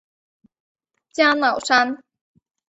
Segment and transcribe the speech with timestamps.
[1.11, 2.01] 加瑙山。